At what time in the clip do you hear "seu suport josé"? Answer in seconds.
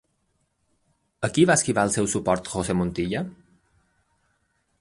1.97-2.77